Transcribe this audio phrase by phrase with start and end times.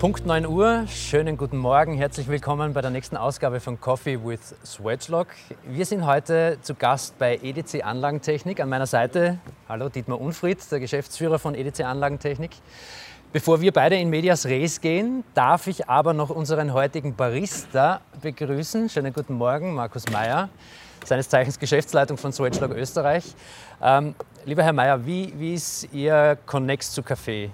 [0.00, 4.54] Punkt 9 Uhr, schönen guten Morgen, herzlich willkommen bei der nächsten Ausgabe von Coffee with
[4.64, 5.26] Swedgelock.
[5.68, 8.60] Wir sind heute zu Gast bei EDC Anlagentechnik.
[8.60, 12.52] An meiner Seite, hallo Dietmar Unfried, der Geschäftsführer von EDC Anlagentechnik.
[13.34, 18.88] Bevor wir beide in Medias Res gehen, darf ich aber noch unseren heutigen Barista begrüßen.
[18.88, 20.48] Schönen guten Morgen, Markus Meyer,
[21.04, 23.34] seines Zeichens Geschäftsleitung von Swedgelock Österreich.
[23.82, 24.14] Ähm,
[24.46, 27.50] lieber Herr Meyer, wie, wie ist Ihr Connex zu Kaffee?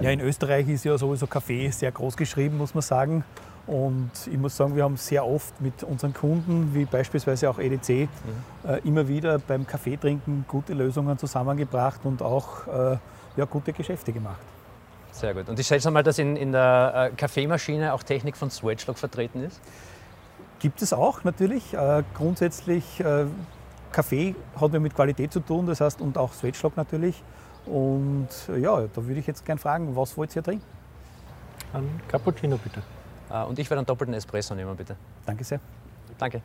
[0.00, 3.24] Ja, in Österreich ist ja sowieso Kaffee sehr groß geschrieben, muss man sagen.
[3.66, 7.88] Und ich muss sagen, wir haben sehr oft mit unseren Kunden, wie beispielsweise auch EDC,
[7.88, 8.08] mhm.
[8.68, 12.96] äh, immer wieder beim Kaffeetrinken gute Lösungen zusammengebracht und auch äh,
[13.36, 14.40] ja, gute Geschäfte gemacht.
[15.12, 15.48] Sehr gut.
[15.48, 19.44] Und ich schätze mal, dass in, in der äh, Kaffeemaschine auch Technik von Swedgelock vertreten
[19.44, 19.60] ist?
[20.58, 21.74] Gibt es auch natürlich.
[21.74, 23.26] Äh, grundsätzlich, äh,
[23.92, 27.22] Kaffee hat ja mit Qualität zu tun, das heißt, und auch Swedgelock natürlich.
[27.66, 28.28] Und
[28.60, 30.64] ja, da würde ich jetzt gerne fragen, was wollt ihr trinken?
[31.72, 32.82] Ein Cappuccino bitte.
[33.28, 34.96] Ah, und ich werde einen doppelten Espresso nehmen, bitte.
[35.24, 35.60] Danke sehr.
[36.18, 36.42] Danke.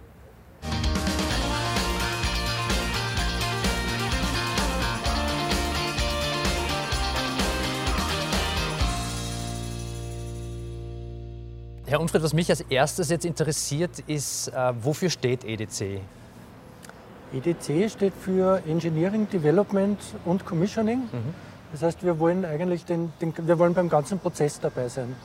[11.88, 16.02] Herr Unfried, was mich als erstes jetzt interessiert, ist, äh, wofür steht EDC?
[17.34, 21.00] EDC steht für Engineering, Development und Commissioning.
[21.00, 21.34] Mhm.
[21.72, 25.16] Das heißt, wir wollen eigentlich den, den, wir wollen beim ganzen Prozess dabei sein.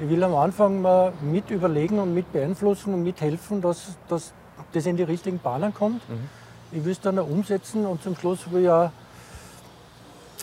[0.00, 4.32] Ich will am Anfang mal mit überlegen und mit beeinflussen und mithelfen, dass, dass
[4.72, 6.08] das in die richtigen Bahnen kommt.
[6.08, 6.28] Mhm.
[6.72, 8.90] Ich will es dann auch umsetzen und zum Schluss will ich auch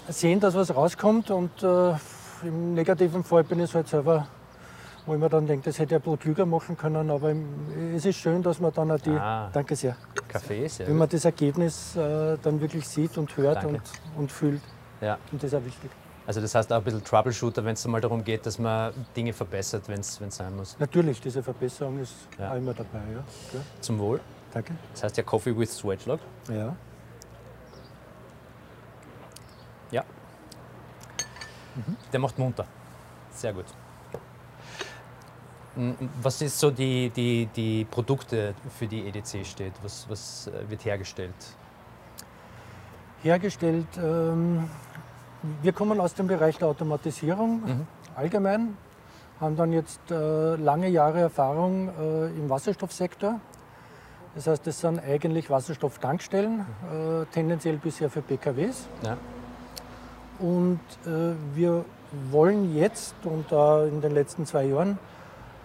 [0.10, 1.94] sehen, dass was rauskommt und äh,
[2.44, 4.28] im negativen Fall bin ich halt selber
[5.06, 7.34] wo ich mir dann denke, das hätte ich ein bisschen klüger machen können, aber
[7.96, 9.96] es ist schön, dass man dann auch die, ah, danke sehr,
[10.28, 13.82] Kaffee, sehr wenn man das Ergebnis äh, dann wirklich sieht und hört und,
[14.18, 14.62] und fühlt.
[15.02, 15.18] Ja.
[15.32, 15.92] Und das ist auch wichtig.
[16.26, 19.34] Also das heißt auch ein bisschen Troubleshooter, wenn es mal darum geht, dass man Dinge
[19.34, 20.78] verbessert, wenn es sein muss.
[20.80, 22.52] Natürlich, diese Verbesserung ist ja.
[22.52, 23.00] auch immer dabei.
[23.14, 23.24] Ja.
[23.50, 23.64] Klar.
[23.82, 24.22] Zum Wohl.
[24.54, 24.74] Danke.
[24.94, 26.20] Das heißt ja Coffee with Sweatlog.
[26.48, 26.76] Ja.
[29.92, 30.04] Ja.
[31.76, 31.98] Mhm.
[32.12, 32.66] Der macht munter.
[33.32, 33.66] Sehr gut.
[36.22, 39.74] Was ist so die, die, die Produkte, für die EDC steht?
[39.82, 41.34] Was, was äh, wird hergestellt?
[43.24, 44.70] Hergestellt, ähm,
[45.62, 47.88] wir kommen aus dem Bereich der Automatisierung mhm.
[48.16, 48.78] allgemein,
[49.42, 53.40] haben dann jetzt äh, lange Jahre Erfahrung äh, im Wasserstoffsektor.
[54.36, 57.22] Das heißt, das sind eigentlich Wasserstofftankstellen, mhm.
[57.22, 58.88] äh, tendenziell bisher für PKWs.
[59.04, 59.18] Ja.
[60.38, 61.84] Und äh, wir
[62.30, 65.00] wollen jetzt und in den letzten zwei Jahren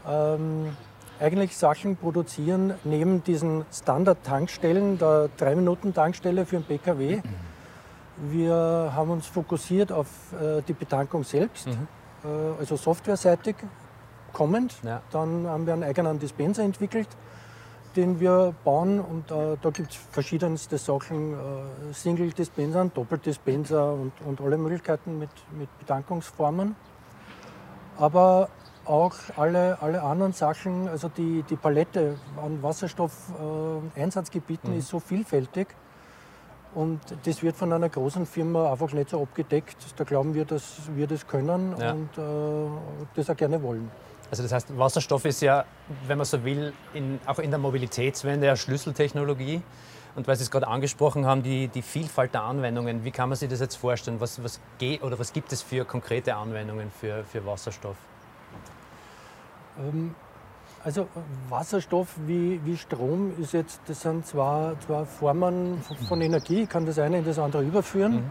[0.07, 0.77] ähm,
[1.21, 7.21] eigentlich Sachen produzieren neben diesen Standard-Tankstellen, der 3-Minuten-Tankstelle für einen PKW.
[8.17, 11.89] Wir haben uns fokussiert auf äh, die Betankung selbst, mhm.
[12.25, 13.57] äh, also softwareseitig
[14.33, 14.75] kommend.
[14.83, 15.03] Ja.
[15.11, 17.09] Dann haben wir einen eigenen Dispenser entwickelt,
[17.97, 21.37] den wir bauen und äh, da gibt es verschiedenste Sachen, äh,
[21.93, 26.77] Single-Dispenser, Doppeldispenser und, und alle Möglichkeiten mit, mit Betankungsformen.
[27.99, 28.49] Aber
[28.89, 34.79] auch alle, alle anderen Sachen, also die, die Palette an Wasserstoff-Einsatzgebieten äh, mhm.
[34.79, 35.69] ist so vielfältig.
[36.75, 39.79] Und das wird von einer großen Firma einfach nicht so abgedeckt.
[39.97, 41.93] Da glauben wir, dass wir das können ja.
[41.93, 42.69] und äh,
[43.15, 43.91] das auch gerne wollen.
[44.31, 45.65] Also das heißt, Wasserstoff ist ja,
[46.07, 49.63] wenn man so will, in, auch in der Mobilitätswende eine Schlüsseltechnologie.
[50.17, 53.37] Und weil Sie es gerade angesprochen haben, die, die Vielfalt der Anwendungen, wie kann man
[53.37, 54.21] sich das jetzt vorstellen?
[54.21, 57.97] Was, was, geht, oder was gibt es für konkrete Anwendungen für, für Wasserstoff?
[59.79, 60.15] Ähm,
[60.85, 61.09] also
[61.49, 66.87] Wasserstoff wie, wie Strom ist jetzt, das sind zwei, zwei Formen von Energie, ich kann
[66.87, 68.31] das eine in das andere überführen.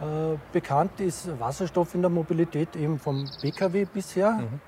[0.00, 0.34] Mhm.
[0.34, 4.32] Äh, bekannt ist Wasserstoff in der Mobilität eben vom Pkw bisher.
[4.32, 4.60] Mhm.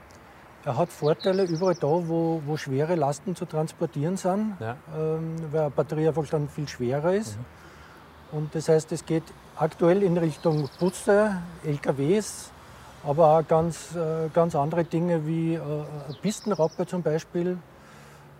[0.64, 4.76] Er hat Vorteile überall da, wo, wo schwere Lasten zu transportieren sind, ja.
[4.96, 7.36] ähm, weil eine Batterie einfach dann viel schwerer ist.
[7.36, 8.38] Mhm.
[8.38, 9.24] Und das heißt, es geht
[9.56, 12.50] aktuell in Richtung Busse, LKWs,
[13.06, 15.60] aber auch ganz, äh, ganz andere Dinge wie äh,
[16.22, 17.58] Pistenraupe zum Beispiel.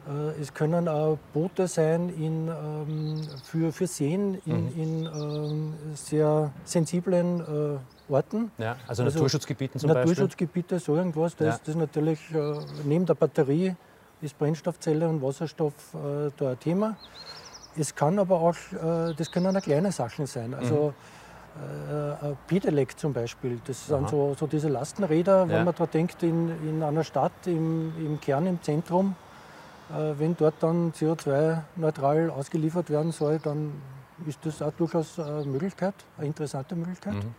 [0.09, 4.83] Äh, es können auch Boote sein in, ähm, für, für Seen in, mhm.
[4.83, 8.51] in ähm, sehr sensiblen Orten.
[8.59, 11.37] Ja, also, also Naturschutzgebieten zum Naturschutzgebiete, so irgendwas.
[11.37, 11.59] Das, ja.
[11.59, 12.21] das ist natürlich
[12.85, 13.75] neben der Batterie
[14.21, 15.75] ist Brennstoffzelle und Wasserstoff
[16.37, 16.97] da ein Thema.
[17.77, 18.55] Es kann aber auch,
[19.17, 20.55] das können auch kleine Sachen sein.
[20.55, 21.14] Also mhm
[21.57, 23.61] äh, äh, Pedelec zum Beispiel.
[23.65, 27.93] Das sind so, so, diese Lastenräder, wenn man da denkt, in, in einer Stadt, im,
[27.99, 29.15] im Kern, im Zentrum,
[29.91, 33.73] äh, wenn dort dann CO2-neutral ausgeliefert werden soll, dann
[34.27, 37.15] ist das auch durchaus eine Möglichkeit, eine interessante Möglichkeit.
[37.15, 37.35] Mhm.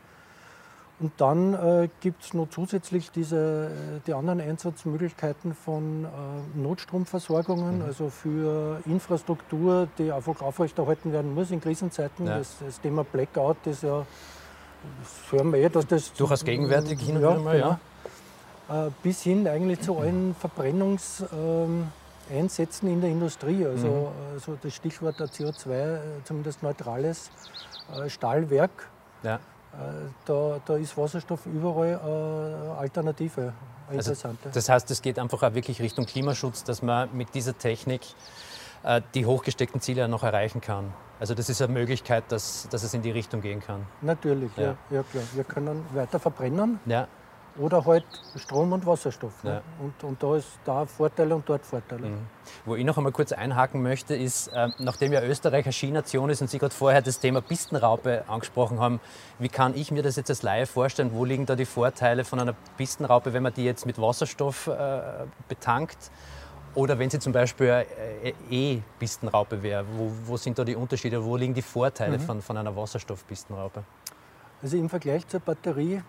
[0.97, 6.07] Und dann äh, gibt es noch zusätzlich diese, äh, die anderen Einsatzmöglichkeiten von äh,
[6.57, 7.86] Notstromversorgungen, mhm.
[7.86, 12.27] also für Infrastruktur, die einfach aufrechterhalten werden muss in Krisenzeiten.
[12.27, 12.38] Ja.
[12.38, 14.06] Das, das, Thema Blackout ist ja,
[15.01, 16.13] das hören wir eh, dass das...
[16.13, 17.77] Durchaus gegenwärtig hin und ja, mal, ja.
[18.68, 18.88] Genau.
[18.88, 23.65] Äh, bis hin eigentlich zu allen Verbrennungseinsätzen ähm, in der Industrie.
[23.65, 24.07] Also, mhm.
[24.33, 27.31] also das Stichwort der CO2, äh, zumindest neutrales
[27.94, 28.71] äh, Stahlwerk.
[29.24, 29.41] Ja
[30.25, 33.54] da, da ist Wasserstoff überall eine Alternative,
[33.89, 34.13] eine also,
[34.51, 38.01] das heißt, es geht einfach auch wirklich Richtung Klimaschutz, dass man mit dieser Technik
[38.83, 40.94] äh, die hochgesteckten Ziele noch erreichen kann.
[41.19, 43.86] Also das ist eine Möglichkeit, dass, dass es in die Richtung gehen kann.
[44.01, 44.63] Natürlich, ja.
[44.63, 45.24] ja, ja klar.
[45.33, 46.80] Wir können weiter verbrennen.
[46.86, 47.07] Ja
[47.57, 48.06] oder halt
[48.36, 49.44] Strom und Wasserstoff.
[49.44, 49.52] Ne?
[49.52, 49.62] Ja.
[49.80, 52.07] Und, und da ist da Vorteile und dort Vorteile.
[52.07, 52.28] Mhm.
[52.66, 56.42] Wo ich noch einmal kurz einhaken möchte, ist, äh, nachdem ja Österreich eine Skination ist
[56.42, 59.00] und Sie gerade vorher das Thema Pistenraupe angesprochen haben,
[59.40, 61.12] wie kann ich mir das jetzt als Laie vorstellen?
[61.13, 65.01] Wo liegen da die Vorteile von einer Pistenraupe, wenn man die jetzt mit Wasserstoff äh,
[65.48, 66.12] betankt?
[66.74, 67.86] Oder wenn sie zum Beispiel
[68.50, 71.24] E-Pistenraupe wäre, wo, wo, sind da die Unterschiede?
[71.24, 72.22] Wo liegen die Vorteile mhm.
[72.22, 73.86] von, von einer Wasserstoffpistenraupe?
[74.62, 76.01] Also im Vergleich zur Batterie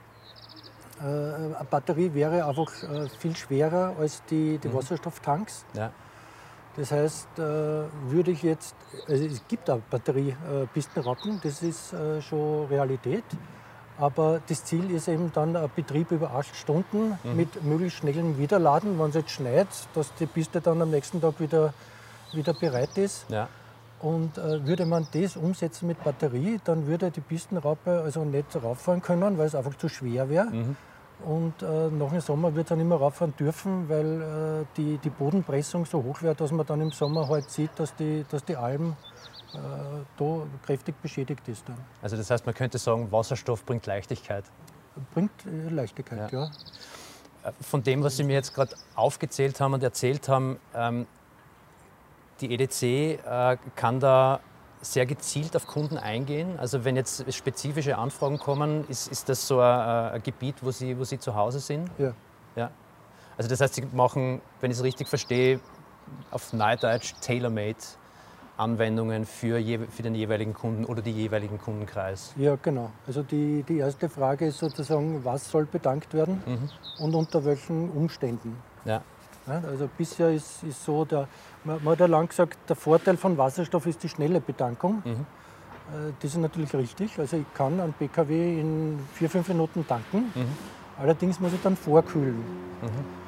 [1.00, 4.74] äh, eine Batterie wäre einfach äh, viel schwerer als die, die mhm.
[4.74, 5.64] Wasserstofftanks.
[5.74, 5.90] Ja.
[6.76, 8.74] Das heißt, äh, würde ich jetzt,
[9.08, 13.24] also es gibt auch Batteriepistenrappen, das ist schon Realität.
[13.98, 17.36] Aber das Ziel ist eben dann ein Betrieb über acht Stunden mhm.
[17.36, 21.40] mit möglichst schnellem Wiederladen, wenn es jetzt schneit, dass die Piste dann am nächsten Tag
[21.40, 21.72] wieder,
[22.34, 23.24] wieder bereit ist.
[23.30, 23.48] Ja.
[24.00, 29.00] Und äh, würde man das umsetzen mit Batterie, dann würde die Pistenraupe also nicht rauffahren
[29.00, 30.46] können, weil es einfach zu schwer wäre.
[30.46, 30.76] Mhm.
[31.24, 35.08] Und äh, nach dem Sommer wird es dann immer rauffahren dürfen, weil äh, die, die
[35.08, 38.56] Bodenpressung so hoch wird, dass man dann im Sommer halt sieht, dass die, dass die
[38.56, 38.96] Alm
[39.54, 39.58] äh,
[40.18, 41.66] da kräftig beschädigt ist.
[41.66, 41.76] Dann.
[42.02, 44.44] Also das heißt, man könnte sagen, Wasserstoff bringt Leichtigkeit.
[45.14, 46.40] Bringt äh, Leichtigkeit, ja.
[46.40, 46.50] ja.
[47.44, 51.06] Äh, von dem, was Sie mir jetzt gerade aufgezählt haben und erzählt haben, ähm,
[52.40, 54.40] die EDC äh, kann da
[54.80, 56.58] sehr gezielt auf Kunden eingehen.
[56.58, 60.98] Also wenn jetzt spezifische Anfragen kommen, ist, ist das so ein, ein, Gebiet, wo Sie,
[60.98, 61.90] wo Sie zu Hause sind?
[61.98, 62.12] Ja.
[62.54, 62.70] ja.
[63.36, 65.60] Also das heißt, Sie machen, wenn ich es richtig verstehe,
[66.30, 67.76] auf Neudeutsch tailor-made
[68.56, 69.60] Anwendungen für,
[69.90, 72.32] für, den jeweiligen Kunden oder die jeweiligen Kundenkreis.
[72.36, 72.90] Ja, genau.
[73.06, 76.68] Also die, die erste Frage ist sozusagen, was soll bedankt werden mhm.
[77.04, 78.56] und unter welchen Umständen.
[78.84, 79.02] Ja.
[79.46, 81.28] Also bisher ist, ist so, der,
[81.64, 85.02] man, man, hat ja lang gesagt, der Vorteil von Wasserstoff ist die schnelle Betankung.
[85.04, 85.10] Mhm.
[85.12, 87.18] Äh, das ist natürlich richtig.
[87.18, 90.32] Also ich kann einen PKW in vier, fünf Minuten tanken.
[90.34, 90.48] Mhm.
[90.98, 92.36] Allerdings muss ich dann vorkühlen.
[92.82, 93.26] Mhm.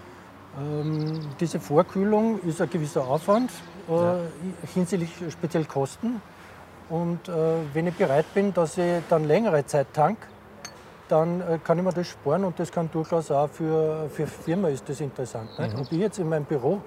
[0.60, 3.50] Ähm, diese Vorkühlung ist ein gewisser Aufwand
[3.88, 4.18] äh, ja.
[4.74, 6.20] hinsichtlich speziell Kosten.
[6.88, 7.32] Und äh,
[7.74, 10.16] wenn ich bereit bin, dass ich dann längere Zeit tank,
[11.08, 14.68] dann äh, kann ich mir das sparen und das kann durchaus auch für, für Firma
[14.68, 15.50] ist das interessant.
[15.58, 15.80] Mhm.
[15.80, 16.80] Ob ich jetzt in meinem Büro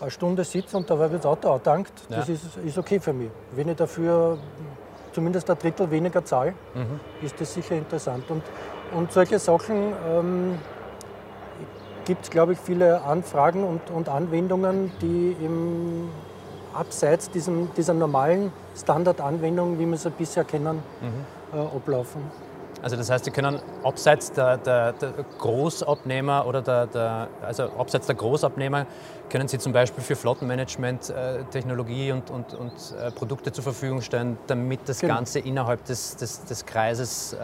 [0.00, 2.18] eine Stunde sitze und dabei wird das Auto tankt, ja.
[2.18, 3.30] das ist, ist okay für mich.
[3.52, 4.38] Wenn ich dafür
[5.12, 7.00] zumindest ein Drittel weniger zahle, mhm.
[7.22, 8.24] ist das sicher interessant.
[8.30, 8.42] Und,
[8.92, 10.58] und solche Sachen ähm,
[12.04, 16.08] gibt es, glaube ich, viele Anfragen und, und Anwendungen, die im
[16.74, 21.58] abseits diesem, dieser normalen Standardanwendung, wie wir sie bisher kennen, mhm.
[21.58, 22.20] äh, ablaufen.
[22.82, 28.06] Also das heißt, Sie können abseits der, der, der Großabnehmer oder der, der, also abseits
[28.06, 28.86] der Großabnehmer
[29.30, 34.02] können Sie zum Beispiel für Flottenmanagement äh, Technologie und, und, und äh, Produkte zur Verfügung
[34.02, 35.14] stellen, damit das genau.
[35.14, 37.36] Ganze innerhalb des, des, des Kreises äh,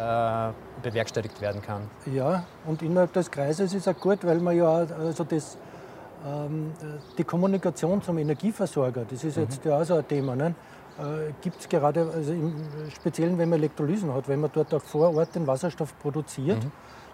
[0.83, 1.83] bewerkstelligt werden kann.
[2.13, 5.57] Ja, und innerhalb des Kreises ist auch gut, weil man ja also das,
[6.27, 6.73] ähm,
[7.19, 9.71] die Kommunikation zum Energieversorger, das ist jetzt mhm.
[9.71, 10.37] ja auch so ein Thema.
[10.37, 10.55] Ne?
[10.99, 12.55] Äh, gibt es gerade, also im
[12.95, 16.73] Speziellen wenn man Elektrolysen hat, wenn man dort auch vor Ort den Wasserstoff produziert, mhm.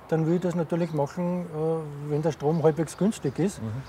[0.09, 3.63] dann würde ich das natürlich machen, äh, wenn der Strom halbwegs günstig ist.
[3.63, 3.83] Mhm.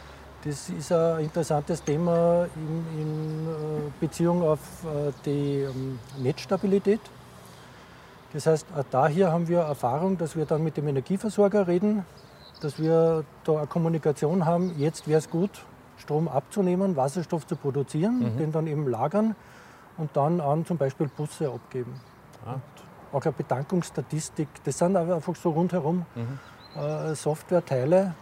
[0.46, 7.01] Das ist ein interessantes Thema in, in äh, Beziehung auf äh, die ähm, Netzstabilität.
[8.31, 12.05] Das heißt, auch da hier haben wir Erfahrung, dass wir dann mit dem Energieversorger reden,
[12.62, 15.50] dass wir da eine Kommunikation haben, jetzt wäre es gut,
[15.98, 18.38] Strom abzunehmen, Wasserstoff zu produzieren, mhm.
[18.38, 19.36] den dann eben lagern
[20.00, 22.00] und dann an zum Beispiel Busse abgeben.
[22.46, 22.56] Ah.
[23.12, 24.48] auch eine Bedankungsstatistik.
[24.63, 26.39] Das sind einfach so rundherum mhm.
[26.82, 28.15] äh, Softwareteile,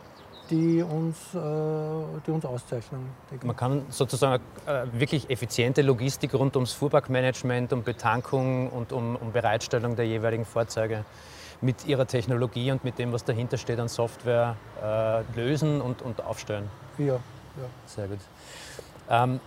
[0.50, 1.40] die uns, äh,
[2.26, 3.02] die uns auszeichnen.
[3.44, 9.32] Man kann sozusagen äh, wirklich effiziente Logistik rund ums Fuhrparkmanagement, um Betankung und um, um,
[9.32, 11.06] Bereitstellung der jeweiligen Fahrzeuge
[11.62, 16.24] mit ihrer Technologie und mit dem, was dahinter steht an Software, äh, lösen und, und
[16.24, 16.70] aufstellen.
[16.98, 17.20] Ja, ja.
[17.86, 18.20] Sehr gut.
[19.10, 19.40] Ähm,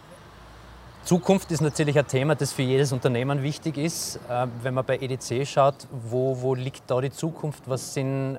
[1.05, 4.17] Zukunft ist natürlich ein Thema, das für jedes Unternehmen wichtig ist.
[4.29, 7.65] Äh, wenn man bei EDC schaut, wo, wo liegt da die Zukunft?
[7.67, 8.39] Was sind äh,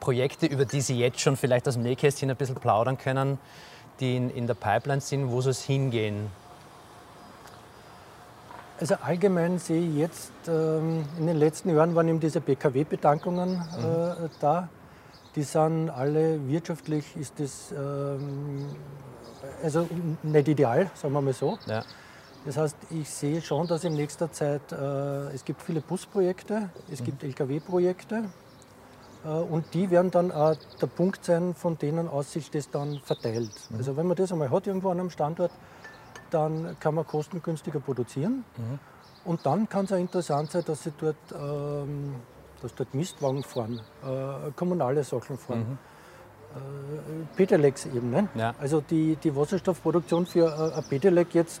[0.00, 3.38] Projekte, über die Sie jetzt schon vielleicht aus dem Nähkästchen ein bisschen plaudern können,
[4.00, 5.30] die in, in der Pipeline sind?
[5.30, 6.30] Wo soll es hingehen?
[8.80, 14.22] Also allgemein sehe ich jetzt, ähm, in den letzten Jahren waren eben diese BKW-Bedankungen äh,
[14.22, 14.30] mhm.
[14.40, 14.68] da.
[15.36, 18.66] Die sind alle wirtschaftlich, ist das ähm,
[19.62, 19.88] also
[20.22, 21.58] nicht ideal, sagen wir mal so.
[21.66, 21.82] Ja.
[22.44, 27.00] Das heißt, ich sehe schon, dass in nächster Zeit, äh, es gibt viele Busprojekte, es
[27.00, 27.04] mhm.
[27.04, 28.24] gibt Lkw-Projekte
[29.24, 33.00] äh, und die werden dann auch der Punkt sein, von denen aus sich das dann
[33.02, 33.52] verteilt.
[33.70, 33.76] Mhm.
[33.78, 35.52] Also wenn man das einmal hat irgendwo an einem Standort,
[36.30, 38.44] dann kann man kostengünstiger produzieren.
[38.56, 38.78] Mhm.
[39.24, 42.16] Und dann kann es auch interessant sein, dass sie dort, ähm,
[42.60, 45.78] dass dort Mistwagen fahren, äh, kommunale Sachen fahren.
[46.54, 47.34] Mhm.
[47.38, 48.00] Äh.
[48.00, 48.28] Ne?
[48.34, 48.54] Ja.
[48.60, 51.60] Also die, die Wasserstoffproduktion für äh, ein Pedelec jetzt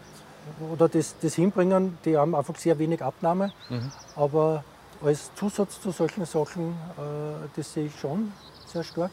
[0.72, 3.52] oder das, das Hinbringen, die haben einfach sehr wenig Abnahme.
[3.68, 3.90] Mhm.
[4.16, 4.64] Aber
[5.02, 8.32] als Zusatz zu solchen Sachen, äh, das sehe ich schon
[8.66, 9.10] sehr stark.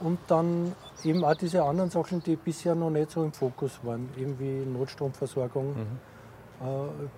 [0.00, 4.08] Und dann eben auch diese anderen Sachen, die bisher noch nicht so im Fokus waren,
[4.16, 6.66] eben wie Notstromversorgung, mhm.
[6.66, 6.66] äh,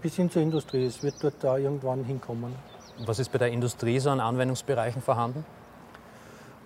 [0.00, 0.84] bis hin zur Industrie.
[0.84, 2.54] Es wird dort da irgendwann hinkommen.
[3.06, 5.44] Was ist bei der Industrie so an Anwendungsbereichen vorhanden?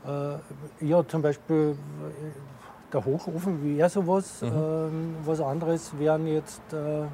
[0.06, 4.42] Äh, ja, zum Beispiel äh, der Hochofen wäre sowas.
[4.42, 4.48] Mhm.
[4.48, 7.06] Ähm, was anderes wären jetzt äh,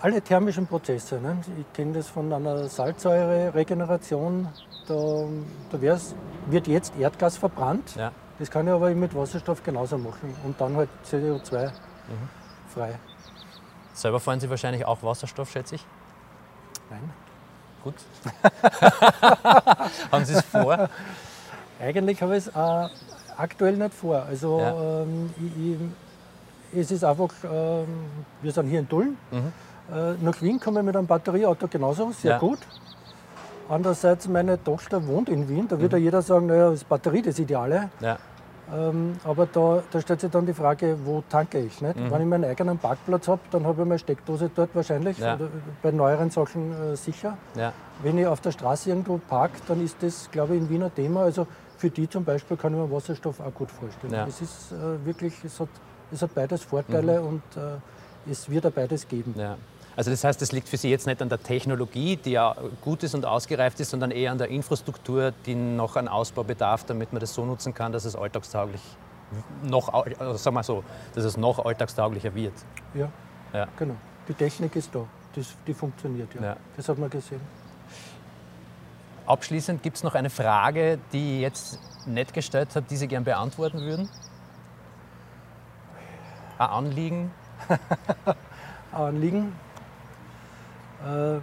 [0.00, 1.20] alle thermischen Prozesse.
[1.20, 1.38] Ne?
[1.58, 4.48] Ich kenne das von einer Salzsäure-Regeneration.
[4.86, 5.24] Da,
[5.70, 5.98] da
[6.46, 7.96] wird jetzt Erdgas verbrannt.
[7.96, 8.12] Ja.
[8.38, 11.70] Das kann ich aber mit Wasserstoff genauso machen und dann halt CO2 mhm.
[12.74, 12.98] frei.
[13.92, 15.86] Selber fahren Sie wahrscheinlich auch Wasserstoff, schätze ich?
[16.90, 17.12] Nein.
[17.84, 17.94] Gut.
[20.10, 20.88] Haben Sie es vor?
[21.80, 22.88] Eigentlich habe ich es äh,
[23.36, 24.22] aktuell nicht vor.
[24.28, 25.02] Also ja.
[25.02, 25.72] ähm, ich,
[26.72, 27.86] ich, es ist einfach, ähm,
[28.42, 29.16] wir sind hier in Tulln.
[29.30, 29.52] Mhm.
[29.94, 32.38] Äh, nach Wien komme ich mit einem Batterieauto genauso, sehr ja.
[32.38, 32.58] gut.
[33.68, 36.04] Andererseits, meine Tochter wohnt in Wien, da würde mhm.
[36.04, 37.90] jeder sagen, naja, ist Batterie das Ideale.
[38.00, 38.18] Ja.
[38.72, 41.82] Ähm, aber da, da, stellt sich dann die Frage, wo tanke ich?
[41.82, 41.96] Nicht?
[41.96, 42.10] Mhm.
[42.10, 45.38] Wenn ich meinen eigenen Parkplatz habe, dann habe ich meine Steckdose dort wahrscheinlich, ja.
[45.82, 47.36] bei neueren Sachen äh, sicher.
[47.54, 47.72] Ja.
[48.02, 50.94] Wenn ich auf der Straße irgendwo parke, dann ist das, glaube ich, in Wien ein
[50.94, 51.22] Thema.
[51.24, 51.46] Also
[51.84, 54.14] für die zum Beispiel kann ich mir Wasserstoff auch gut vorstellen.
[54.14, 54.26] Ja.
[54.26, 55.68] Es ist äh, wirklich, es hat,
[56.10, 57.26] es hat beides Vorteile mhm.
[57.26, 59.34] und äh, es wird auch beides geben.
[59.36, 59.58] Ja.
[59.94, 63.02] Also das heißt, das liegt für Sie jetzt nicht an der Technologie, die ja gut
[63.02, 67.12] ist und ausgereift ist, sondern eher an der Infrastruktur, die noch einen Ausbau bedarf, damit
[67.12, 68.80] man das so nutzen kann, dass es alltagstauglich
[69.62, 72.54] noch, also sagen wir so, dass es noch alltagstauglicher wird.
[72.94, 73.10] Ja,
[73.52, 73.68] ja.
[73.76, 73.96] genau.
[74.26, 76.42] Die Technik ist da, das, die funktioniert, ja.
[76.42, 76.56] ja.
[76.78, 77.42] Das hat man gesehen.
[79.26, 83.24] Abschließend gibt es noch eine Frage, die ich jetzt nicht gestellt habe, die Sie gern
[83.24, 84.08] beantworten würden?
[86.58, 87.30] Ein Anliegen?
[88.92, 89.52] Ein Anliegen?
[91.04, 91.38] Äh,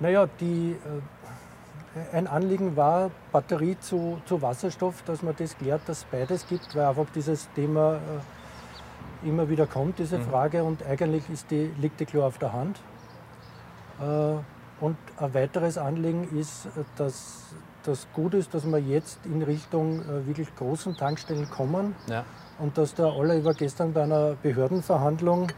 [0.00, 5.98] naja, die, äh, ein Anliegen war, Batterie zu, zu Wasserstoff, dass man das klärt, dass
[5.98, 10.30] es beides gibt, weil einfach dieses Thema äh, immer wieder kommt, diese mhm.
[10.30, 12.80] Frage, und eigentlich ist die, liegt die klar auf der Hand.
[14.00, 14.36] Äh,
[14.80, 17.54] und ein weiteres Anliegen ist, dass
[17.84, 22.24] das gut ist, dass wir jetzt in Richtung äh, wirklich großen Tankstellen kommen ja.
[22.58, 25.48] und dass da alle über gestern bei einer Behördenverhandlung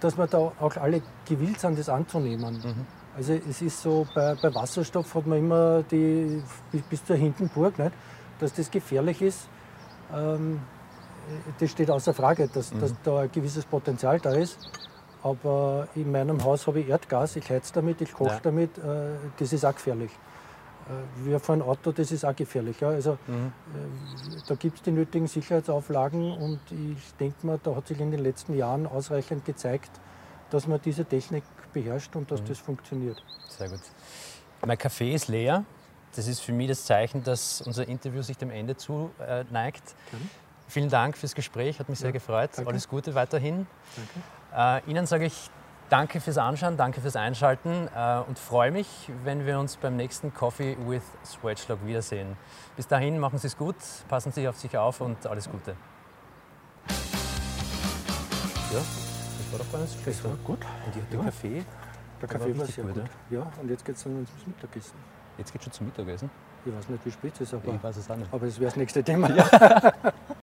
[0.00, 2.54] dass wir da auch alle gewillt sind, das anzunehmen.
[2.54, 2.86] Mhm.
[3.16, 6.42] Also es ist so, bei, bei, Wasserstoff hat man immer die,
[6.90, 7.92] bis zur Hindenburg, nicht,
[8.40, 9.48] dass das gefährlich ist.
[10.12, 10.60] Ähm,
[11.58, 12.80] das steht außer Frage, dass, mhm.
[12.80, 14.58] dass, da ein gewisses Potenzial da ist.
[15.24, 18.40] Aber in meinem Haus habe ich Erdgas, ich heiz damit, ich koche ja.
[18.42, 20.10] damit, äh, das ist auch gefährlich.
[20.10, 22.78] Äh, wir fahren Auto, das ist auch gefährlich.
[22.78, 22.90] Ja.
[22.90, 23.52] Also, mhm.
[23.74, 28.10] äh, da gibt es die nötigen Sicherheitsauflagen und ich denke mal, da hat sich in
[28.10, 29.90] den letzten Jahren ausreichend gezeigt,
[30.50, 32.48] dass man diese Technik beherrscht und dass mhm.
[32.48, 33.24] das funktioniert.
[33.48, 33.80] Sehr gut.
[34.66, 35.64] Mein Kaffee ist leer.
[36.14, 39.10] Das ist für mich das Zeichen, dass unser Interview sich dem Ende zu
[39.50, 39.96] neigt.
[40.12, 40.30] Mhm.
[40.74, 42.50] Vielen Dank fürs Gespräch, hat mich sehr gefreut.
[42.56, 42.68] Danke.
[42.68, 43.68] Alles Gute weiterhin.
[44.52, 45.48] Äh, Ihnen sage ich
[45.88, 48.88] Danke fürs Anschauen, danke fürs Einschalten äh, und freue mich,
[49.22, 52.36] wenn wir uns beim nächsten Coffee with Swatchlog wiedersehen.
[52.74, 53.76] Bis dahin, machen Sie es gut,
[54.08, 55.76] passen Sie auf sich auf und alles Gute.
[58.72, 60.18] Ja, das war doch gar nicht so schlecht.
[60.18, 60.58] Das war gut.
[60.86, 61.24] Und die, der ja.
[61.26, 61.64] Kaffee?
[62.20, 62.94] Der Kaffee war, sehr gut.
[62.94, 63.04] gut.
[63.30, 64.96] Ja, und jetzt geht es dann ins Mittagessen.
[65.38, 66.30] Jetzt geht es schon zum Mittagessen?
[66.66, 68.32] Ich weiß nicht, wie spät es ist, aber, ich weiß es auch nicht.
[68.32, 69.30] aber das wäre das nächste Thema.
[69.30, 69.46] Ja.